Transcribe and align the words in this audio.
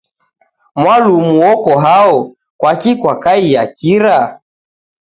Mwalumu 0.81 1.33
oko 1.51 1.71
hao, 1.85 2.17
kwaki 2.59 2.91
kwakaiya 3.01 3.63
kira? 3.77 4.17